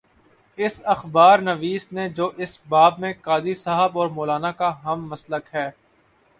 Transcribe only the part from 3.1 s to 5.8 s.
قاضی صاحب اور مو لانا کا ہم مسلک ہے۔